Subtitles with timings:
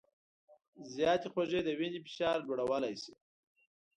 [0.93, 3.13] زیاتې خوږې د وینې فشار لوړولی شي.